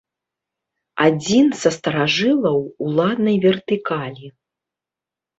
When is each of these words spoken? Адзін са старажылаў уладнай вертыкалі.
Адзін 1.07 1.45
са 1.61 1.69
старажылаў 1.75 2.57
уладнай 2.85 3.37
вертыкалі. 3.43 4.27